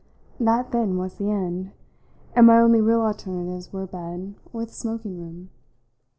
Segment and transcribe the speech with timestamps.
[0.39, 1.73] That then was the end,
[2.33, 5.51] and my only real alternatives were bed or the smoking room.